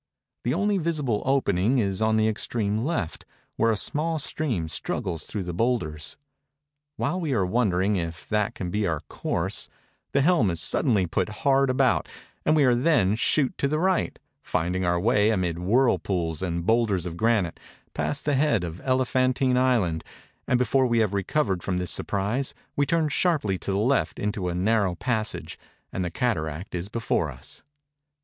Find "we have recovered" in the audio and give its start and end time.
20.87-21.61